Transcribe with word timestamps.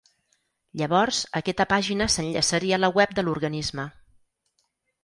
Llavors, 0.81 1.19
aquesta 1.41 1.67
pàgina 1.75 2.09
s’enllaçaria 2.15 2.77
a 2.79 2.81
la 2.87 2.93
web 2.99 3.15
de 3.21 3.27
l’organisme. 3.29 3.89